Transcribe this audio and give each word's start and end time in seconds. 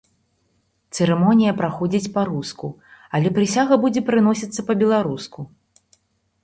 Цырымонія 0.95 1.51
праходзіць 1.59 2.11
па-руску, 2.15 2.67
але 3.19 3.27
прысяга 3.37 3.73
будзе 3.83 4.01
прыносіцца 4.09 4.59
па-беларуску. 4.71 5.49